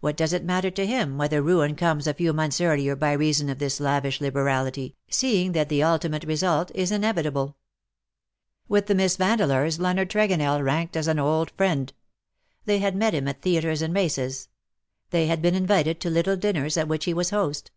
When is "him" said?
0.86-1.16, 13.14-13.28